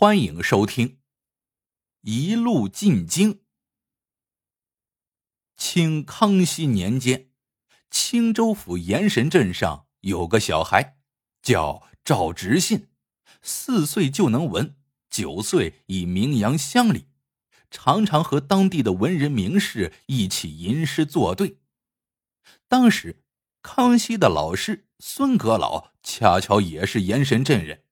[0.00, 0.88] 欢迎收听
[2.02, 3.34] 《一路进京》。
[5.56, 7.30] 清康熙年间，
[7.90, 10.98] 青州府盐神镇上有个小孩，
[11.42, 12.90] 叫赵直信，
[13.42, 14.76] 四岁就能文，
[15.10, 17.06] 九岁已名扬乡里，
[17.68, 21.58] 常常和当地的文人名士一起吟诗作对。
[22.68, 23.24] 当时，
[23.62, 27.82] 康熙的老师孙阁老恰巧也是盐神镇人。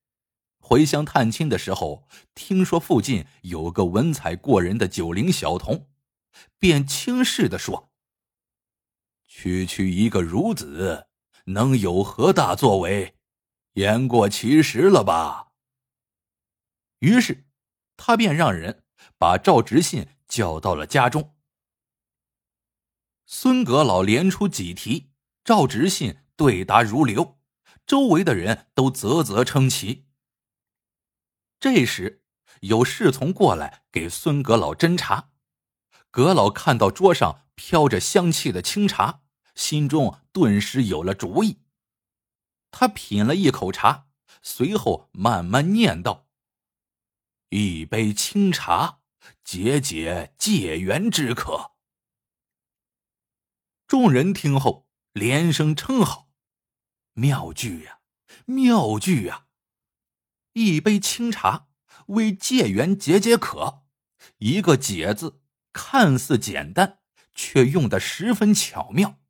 [0.69, 5.87] 回乡探亲的时候，听说附近有个文采过人的九龄小童，
[6.59, 7.93] 便轻视的说
[9.29, 11.07] ：“区区一个孺子，
[11.45, 13.15] 能有何大作为？
[13.75, 15.53] 言过其实了吧？”
[16.99, 17.47] 于是，
[17.97, 18.83] 他便让人
[19.17, 21.37] 把赵直信叫到了家中。
[23.25, 25.13] 孙阁老连出几题，
[25.45, 27.39] 赵直信对答如流，
[27.87, 30.06] 周围的人都啧啧称奇。
[31.59, 32.23] 这时，
[32.61, 35.31] 有侍从过来给孙阁老斟茶。
[36.11, 39.23] 阁老看到桌上飘着香气的清茶，
[39.55, 41.63] 心中顿时有了主意。
[42.71, 44.09] 他品了一口茶，
[44.43, 46.29] 随后慢慢念道
[47.49, 49.01] ：“一杯清茶，
[49.43, 51.73] 解解解缘之渴。”
[53.89, 56.29] 众人听后连声称好
[57.15, 58.01] ：“妙句呀，
[58.45, 59.46] 妙句呀！”
[60.57, 61.69] 一杯清茶，
[62.07, 63.83] 为解缘解解渴。
[64.39, 67.01] 一个“解”字看似简单，
[67.35, 69.21] 却用的十分巧妙。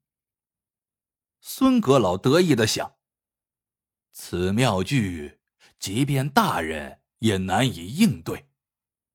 [1.41, 2.95] 孙阁老得意的想：
[4.13, 5.41] 此妙句，
[5.81, 8.49] 即便大人也难以应对，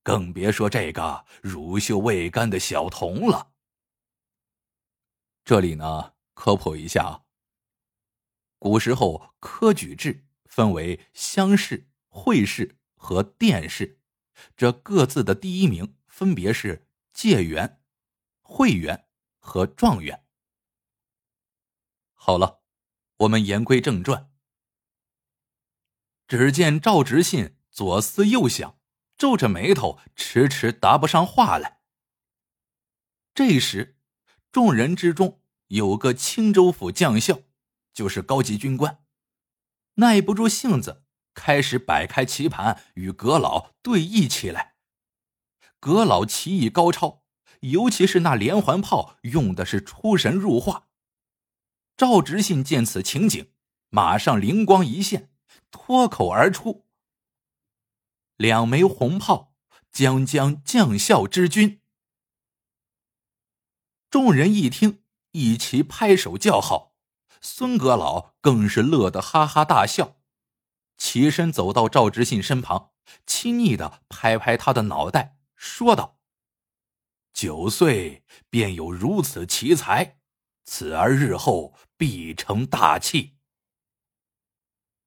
[0.03, 3.53] 更别说这个乳臭未干的小童了。
[5.45, 7.23] 这里呢，科普一下啊。
[8.59, 11.87] 古时候科举制分为乡试。
[12.13, 14.01] 会试和殿试，
[14.55, 17.81] 这各自的第一名分别是解元、
[18.41, 19.07] 会员
[19.39, 20.25] 和状元。
[22.13, 22.61] 好了，
[23.17, 24.29] 我们言归正传。
[26.27, 28.79] 只见赵直信左思右想，
[29.17, 31.81] 皱着眉头，迟迟答不上话来。
[33.33, 33.97] 这时，
[34.51, 37.43] 众人之中有个青州府将校，
[37.93, 39.03] 就是高级军官，
[39.95, 41.00] 耐不住性子。
[41.33, 44.75] 开始摆开棋盘与阁老对弈起来。
[45.79, 47.23] 阁老棋艺高超，
[47.61, 50.87] 尤其是那连环炮用的是出神入化。
[51.97, 53.51] 赵直信见此情景，
[53.89, 55.31] 马上灵光一现，
[55.71, 56.87] 脱口而出
[58.37, 59.55] ：“两枚红炮，
[59.91, 61.81] 将将将校之君。”
[64.09, 66.95] 众人一听，一齐拍手叫好。
[67.39, 70.20] 孙阁老更是乐得哈哈大笑。
[71.01, 72.91] 起身走到赵直信身旁，
[73.25, 76.19] 亲昵的拍拍他的脑袋，说道
[77.33, 80.19] ：“九岁便有如此奇才，
[80.63, 83.35] 此儿日后必成大器。”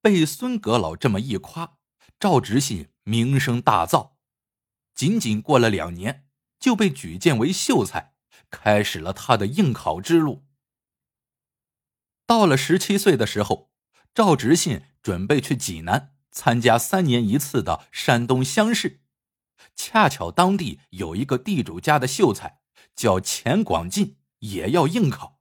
[0.02, 1.78] 被孙阁老这么一夸，
[2.18, 4.14] 赵直信名声大噪，
[4.96, 6.26] 仅仅过了两年，
[6.58, 8.16] 就被举荐为秀才，
[8.50, 10.44] 开始了他的应考之路。
[12.26, 13.70] 到了十七岁的时候。
[14.12, 19.02] 赵直信准备去济南参加三年一次的山东乡试，
[19.76, 22.60] 恰巧当地有一个地主家的秀才
[22.96, 25.38] 叫钱广进，也要应考，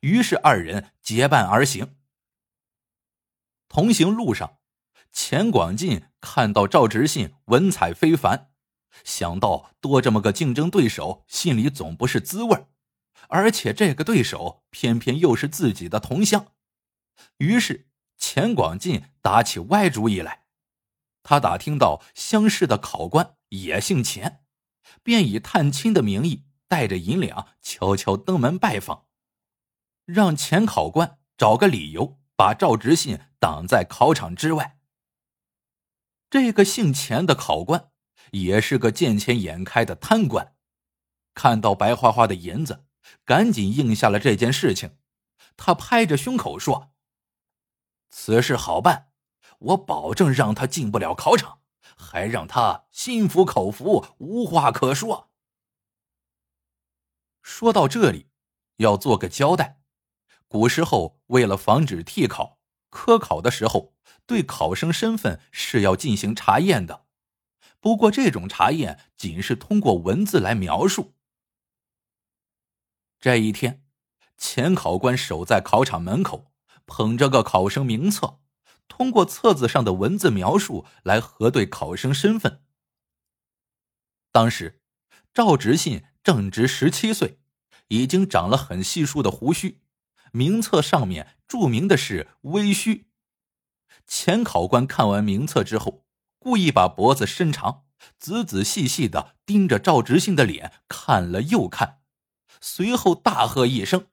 [0.00, 1.94] 于是二人结伴而行。
[3.68, 4.58] 同行路上，
[5.12, 8.50] 钱广进看到赵直信文采非凡，
[9.04, 12.66] 想到多这么个竞争对手，心里总不是滋味
[13.28, 16.48] 而且这个对手偏偏又是自己的同乡，
[17.38, 17.86] 于是。
[18.24, 20.44] 钱广进打起歪主意来，
[21.22, 24.42] 他打听到乡试的考官也姓钱，
[25.02, 29.04] 便以探亲的名义带着银两悄悄登门拜访，
[30.06, 34.78] 让钱考官找个理由把赵直信挡在考场之外。
[36.30, 37.90] 这个姓钱的考官
[38.32, 40.54] 也是个见钱眼开的贪官，
[41.34, 42.86] 看到白花花的银子，
[43.26, 44.96] 赶紧应下了这件事情。
[45.58, 46.93] 他拍着胸口说。
[48.16, 49.08] 此事好办，
[49.58, 51.58] 我保证让他进不了考场，
[51.96, 55.32] 还让他心服口服，无话可说。
[57.42, 58.28] 说到这里，
[58.76, 59.80] 要做个交代：
[60.46, 63.94] 古时候为了防止替考，科考的时候
[64.26, 67.06] 对考生身份是要进行查验的。
[67.80, 71.14] 不过这种查验仅是通过文字来描述。
[73.18, 73.84] 这一天，
[74.38, 76.52] 前考官守在考场门口。
[76.86, 78.40] 捧着个考生名册，
[78.88, 82.62] 通过册子上的文字描述来核对考生身份。
[84.30, 84.80] 当时，
[85.32, 87.38] 赵直信正值十七岁，
[87.88, 89.80] 已经长了很稀疏的胡须，
[90.32, 93.08] 名册上面注明的是微虚。
[94.06, 96.04] 前考官看完名册之后，
[96.38, 97.84] 故意把脖子伸长，
[98.18, 102.00] 仔仔细细的盯着赵直信的脸看了又看，
[102.60, 104.08] 随后大喝一声：“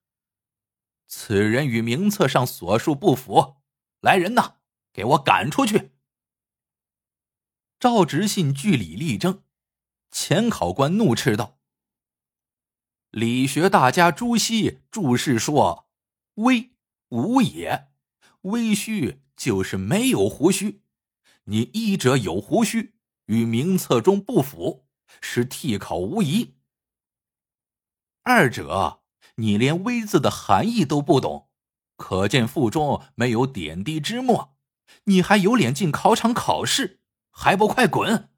[1.14, 3.58] 此人与名册上所述不符，
[4.00, 4.60] 来人呐，
[4.94, 5.92] 给我赶出去！”
[7.78, 9.44] 赵直信据理力争。
[10.10, 11.60] 前考官怒斥道
[13.12, 15.90] ：“理学大家朱熹注释说，
[16.36, 16.72] 微
[17.10, 17.90] 无也，
[18.44, 20.82] 微虚就是没有胡须。
[21.44, 24.88] 你医者有胡须，与名册中不符，
[25.20, 26.56] 是替考无疑。
[28.24, 29.01] 二者
[29.36, 31.50] 你连微字的含义都不懂，
[31.96, 34.58] 可见腹中没有点滴之墨，
[35.06, 37.02] 你还有脸进考场考试？
[37.30, 38.30] 还不快滚！”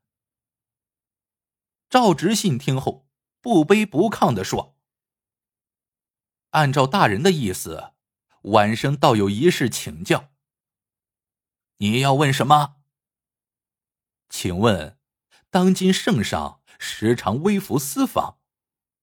[1.89, 3.07] 赵直信听后，
[3.41, 4.77] 不卑不亢的说
[6.51, 7.93] ：“按照大人的意思，
[8.43, 10.29] 晚生倒有一事请教。
[11.77, 12.77] 你要问什么？
[14.29, 14.97] 请问，
[15.49, 18.39] 当今圣上时常微服私访，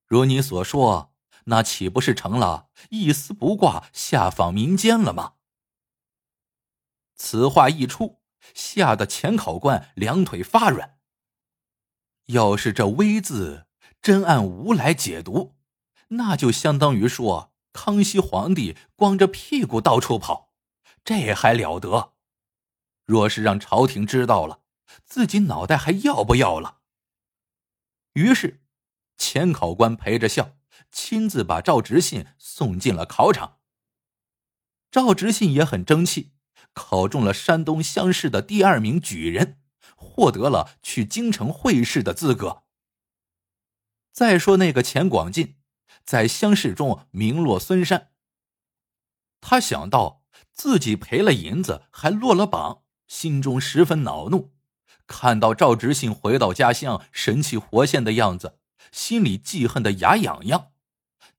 [0.07, 1.10] 如你所说，
[1.51, 5.35] 那岂不是成了一丝不挂下访民间了吗？”
[7.15, 8.23] 此话一出，
[8.55, 10.99] 吓得前考官两腿发软。
[12.27, 13.67] 要是这“微”字
[14.01, 15.57] 真按“无”来解读，
[16.09, 20.55] 那就相当于说康熙皇帝光着屁股到处跑，
[21.05, 22.15] 这还了得？
[23.05, 24.61] 若是让朝廷知道了，
[25.05, 26.79] 自己脑袋还要不要了？
[28.13, 28.63] 于是，
[29.19, 30.57] 前考官陪着笑，
[30.91, 33.59] 亲自把赵直信送进了考场。
[34.91, 36.33] 赵直信也很争气，
[36.73, 39.59] 考中了山东乡试的第二名举人。
[40.03, 42.63] 获得了去京城会试的资格。
[44.13, 45.57] 再说那个钱广进，
[46.05, 48.13] 在乡试中名落孙山。
[49.43, 50.23] 他想到
[50.53, 54.55] 自己赔了银子，还落了榜，心中十分恼怒。
[55.07, 58.59] 看到赵直信回到家乡神气活现的样子，
[58.91, 60.70] 心里记恨的牙痒痒。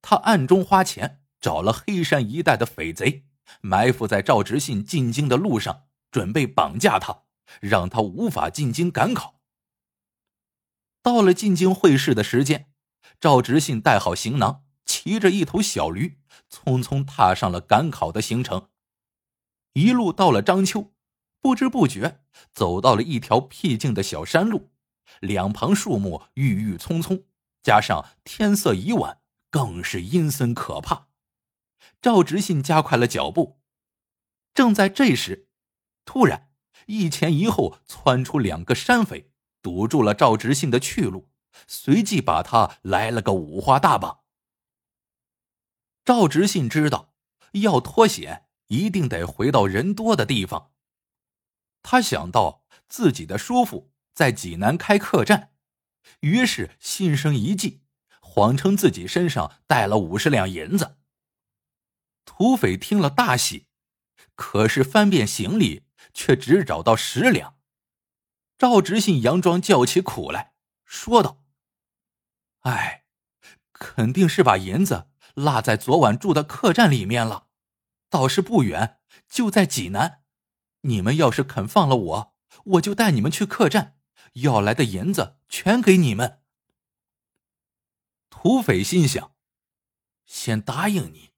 [0.01, 3.25] 他暗中花钱找了黑山一带的匪贼，
[3.61, 7.23] 埋伏在赵直信进京的路上，准备绑架他。
[7.59, 9.41] 让他无法进京赶考。
[11.03, 12.71] 到了进京会试的时间，
[13.19, 16.17] 赵直信带好行囊，骑着一头小驴，
[16.49, 18.69] 匆匆踏上了赶考的行程。
[19.73, 20.93] 一路到了章丘，
[21.41, 22.21] 不知不觉
[22.53, 24.71] 走到了一条僻静的小山路，
[25.19, 27.25] 两旁树木郁郁葱葱，
[27.61, 29.19] 加上天色已晚，
[29.51, 31.09] 更是阴森可怕。
[32.01, 33.61] 赵直信加快了脚步。
[34.55, 35.49] 正在这时，
[36.03, 36.47] 突然。
[36.87, 39.31] 一前一后窜出两个山匪，
[39.61, 41.29] 堵住了赵直信的去路，
[41.67, 44.23] 随即把他来了个五花大绑。
[46.03, 47.13] 赵直信知道
[47.53, 50.71] 要脱险，一定得回到人多的地方。
[51.83, 55.53] 他想到自己的叔父在济南开客栈，
[56.21, 57.80] 于是心生一计，
[58.31, 60.97] 谎称自己身上带了五十两银子。
[62.23, 63.67] 土匪听了大喜，
[64.35, 65.83] 可是翻遍行李。
[66.13, 67.55] 却只找到十两，
[68.57, 71.41] 赵直信佯装叫起苦来说道
[72.67, 73.05] ：“哎，
[73.71, 77.47] 肯定是把银子落在昨晚住的客栈里面了，
[78.09, 80.23] 倒是不远，就在济南。
[80.81, 82.35] 你们要是肯放了我，
[82.65, 83.97] 我就带你们去客栈，
[84.33, 86.40] 要来的银子全给你们。”
[88.43, 89.35] 土匪心想
[90.25, 91.31] ：“先答应你，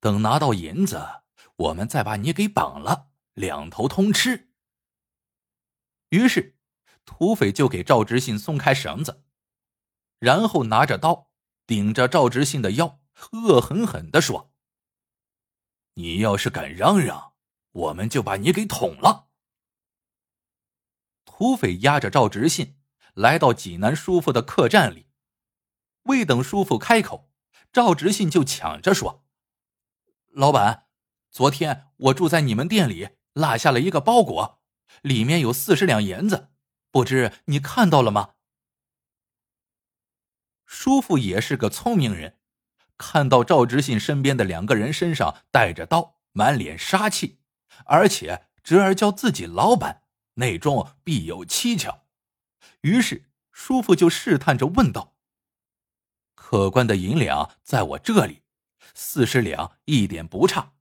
[0.00, 1.22] 等拿到银子，
[1.54, 4.50] 我们再把你给绑了。”两头通吃。
[6.08, 6.58] 于是，
[7.04, 9.22] 土匪就给赵直信松开绳子，
[10.18, 11.30] 然后拿着刀
[11.64, 12.98] 顶着赵直信的腰，
[13.30, 14.52] 恶狠狠的说
[15.94, 17.34] ：“你要是敢嚷嚷，
[17.70, 19.28] 我们就把你给捅了。”
[21.24, 22.80] 土匪押着赵直信
[23.14, 25.11] 来到济南叔父的客栈里，
[26.04, 27.30] 未等叔父开口，
[27.72, 29.24] 赵直信就抢着说
[30.28, 30.86] ：“老板，
[31.30, 34.60] 昨天我住在你们店里。”落下了一个包裹，
[35.00, 36.50] 里面有四十两银子，
[36.90, 38.34] 不知你看到了吗？
[40.66, 42.36] 叔父也是个聪明人，
[42.98, 47.38] 看到赵直信身边的两个人身上带着刀，满脸杀气，
[47.86, 50.02] 而且侄儿叫自己老板，
[50.34, 52.04] 内中必有蹊跷，
[52.82, 55.14] 于是叔父就试探着问道
[56.52, 58.42] ：“客官的银两在我这里，
[58.92, 60.74] 四十两一点不差。”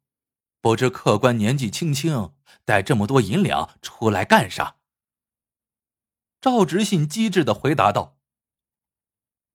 [0.59, 2.33] 不知客官年纪轻轻，
[2.65, 4.75] 带这么多银两出来干啥？
[6.41, 8.17] 赵直信机智的回答道：“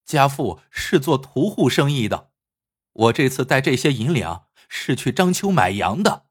[0.06, 2.30] 家父是做屠户生意的，
[2.92, 6.28] 我这次带这些银两是去章丘买羊的。”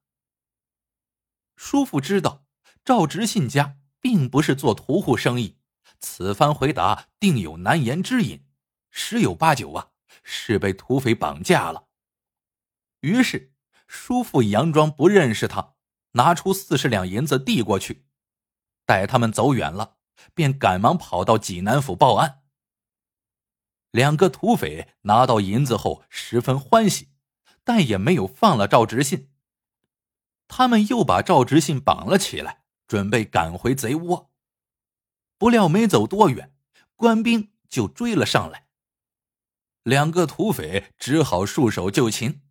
[1.55, 2.43] 叔父知道
[2.83, 5.59] 赵直信家并不是做屠户生意，
[5.99, 8.44] 此番回答定有难言之隐，
[8.97, 9.89] 十有八九啊
[10.23, 11.89] 是被土匪绑架了。
[13.01, 13.53] 于是
[13.87, 15.73] 叔父佯装不认识他，
[16.11, 18.05] 拿出四十两银子递过去，
[18.85, 19.97] 待他们走远了。
[20.33, 22.41] 便赶忙跑到济南府报案。
[23.91, 27.09] 两个土匪拿到银子后十分欢喜，
[27.65, 29.29] 但也没有放了赵直信。
[30.47, 34.31] 他们又把赵直信绑了起来，准备赶回贼窝。
[35.37, 36.55] 不料没走多远，
[36.95, 38.64] 官兵就追了上来。
[39.85, 42.41] 两个土匪只好束手就擒，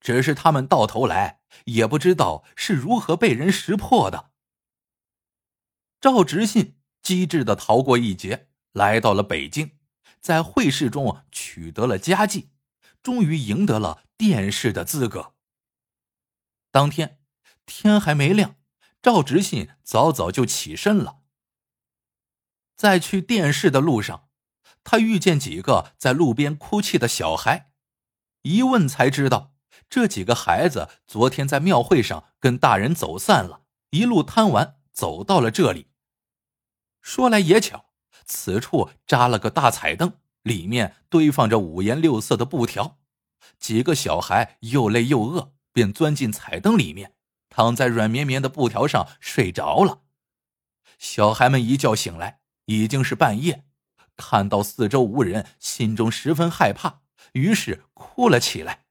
[0.00, 4.30] 只是他们到头来也不知道是如何被人识破的。
[6.00, 6.76] 赵直信。
[7.00, 9.78] 机智的逃过一劫，来到了北京，
[10.20, 12.50] 在会试中取得了佳绩，
[13.02, 15.34] 终于赢得了殿试的资格。
[16.70, 17.20] 当天
[17.64, 18.56] 天还没亮，
[19.00, 21.20] 赵直信早早就起身了。
[22.76, 24.27] 在去殿试的路上，
[24.90, 27.72] 他遇见几个在路边哭泣的小孩，
[28.40, 29.52] 一问才知道，
[29.90, 35.88] 这几个孩子昨天在庙会上跟大人走散了，一路贪玩走到了这里。
[37.02, 37.90] 说来也巧，
[38.24, 42.96] 此处扎了个大彩灯，里面堆放着五颜六色的布条。
[43.58, 47.12] 几个小孩又累又饿，便钻进彩灯里面，
[47.50, 50.00] 躺在软绵绵的布条上睡着了。
[50.98, 53.66] 小孩们一觉醒来，已经是半夜，
[54.18, 57.00] 看到四周无人，心中十分害怕，
[57.32, 58.84] 于是哭了起来。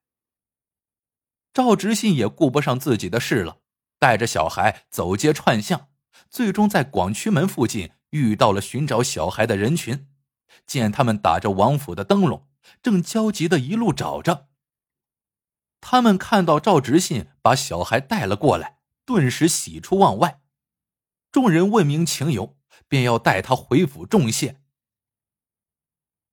[1.54, 3.60] 赵直信也顾不上自己的事了，
[4.00, 5.90] 带着小孩走街串巷，
[6.32, 7.92] 最终在广渠门附近。
[8.12, 10.08] 遇到了寻找小孩的人群，
[10.66, 12.48] 见他们打着王府的灯笼，
[12.82, 14.48] 正焦急的一路找着。
[15.82, 20.42] 他们看到赵直信把小孩带了过来，顿时喜出望外。
[21.34, 22.58] 众人问明情由，
[22.88, 24.62] 便要带他回府重谢。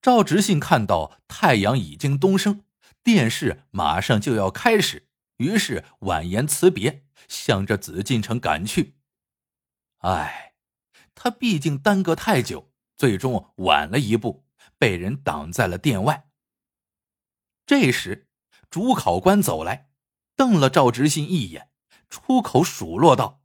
[0.05, 2.63] 赵直信看到太阳已经东升，
[3.03, 5.09] 殿试马上就要开始，
[5.39, 8.99] 于是婉言辞别，向着紫禁城赶去。
[10.01, 10.53] 唉。
[11.15, 14.45] 他毕竟耽搁太久，最终晚了一步，
[14.77, 16.29] 被人挡在了殿外。
[17.65, 18.29] 这时，
[18.69, 19.89] 主考官走来，
[20.37, 21.71] 瞪了赵直信一眼，
[22.11, 23.41] 出口数落道：“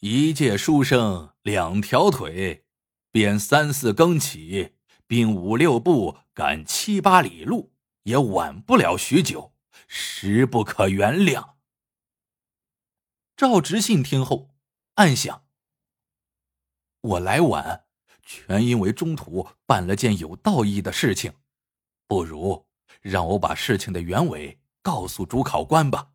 [0.00, 2.66] 一介书生，两条腿，
[3.10, 4.74] 便三四更起，
[5.06, 7.72] 并五六步赶七八里路，
[8.04, 9.52] 也晚不了许久，
[9.86, 11.54] 实不可原谅。”
[13.36, 14.50] 赵直信听后，
[14.94, 15.44] 暗想。
[17.00, 17.86] 我来晚，
[18.22, 21.32] 全因为中途办了件有道义的事情，
[22.06, 22.66] 不如
[23.00, 26.12] 让我把事情的原委告诉主考官吧。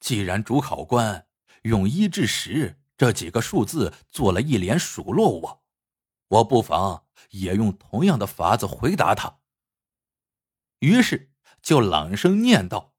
[0.00, 1.28] 既然主考官
[1.62, 5.63] 用一至十这几个数字做了一连数落我，
[6.34, 9.38] 我不妨也用同样的法子回答他。
[10.80, 12.94] 于是就朗声念道：“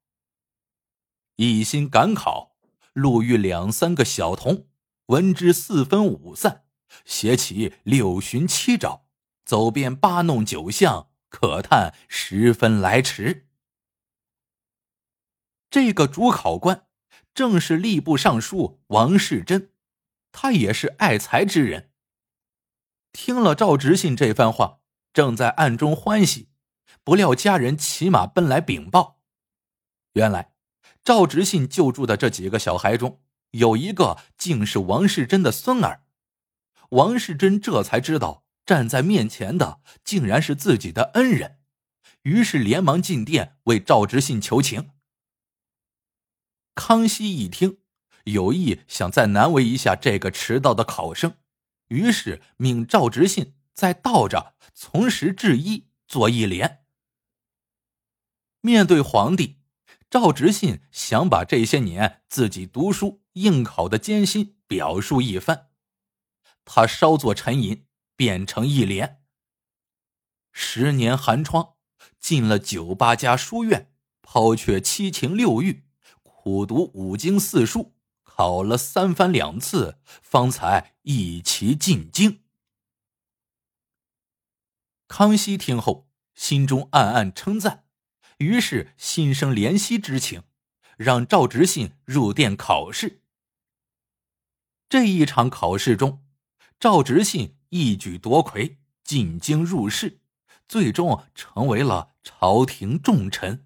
[1.36, 2.56] 一心赶考，
[2.92, 4.68] 路遇两三个小童。”
[5.06, 6.64] 闻之四分五散，
[7.04, 9.06] 写起六寻七找，
[9.44, 13.46] 走遍八弄九巷，可叹十分来迟。
[15.70, 16.88] 这个主考官
[17.32, 19.70] 正是吏部尚书王世贞，
[20.32, 21.92] 他也是爱才之人。
[23.16, 24.80] 听了赵执信这番话，
[25.14, 26.50] 正在暗中欢喜，
[27.02, 29.22] 不料家人骑马奔来禀报，
[30.12, 30.52] 原来
[31.02, 33.22] 赵执信救助的这几个小孩中。
[33.52, 36.02] 有一个竟是王世贞的孙儿，
[36.90, 41.60] 王世贞这才知道站在面前的竟然是自己的恩人，
[42.24, 44.90] 于是连忙进殿为赵执信求情。
[46.74, 47.78] 康熙一听，
[48.24, 51.32] 有意想再难为一下这个迟到的考生，
[51.88, 56.84] 于是命赵直信在倒着从实至一做一联。
[58.60, 59.60] 面对皇帝，
[60.08, 63.22] 赵直信想把这些年自己读书。
[63.36, 65.68] 应考的艰辛表述一番，
[66.64, 69.22] 他稍作沉吟，变成一联：
[70.52, 71.74] 十年寒窗，
[72.18, 75.84] 进了九八家书院，抛却七情六欲，
[76.22, 77.95] 苦读五经四书，
[78.36, 82.42] 考了三番两次，方才一齐进京。
[85.08, 87.86] 康熙听后，心中暗暗称赞，
[88.36, 90.42] 于是心生怜惜之情。
[90.98, 93.22] 让赵直信入殿考试。
[94.88, 96.22] 这一场考试中，
[96.78, 100.20] 赵直信一举夺魁，进京入仕，
[100.68, 103.65] 最终成为了朝廷重臣。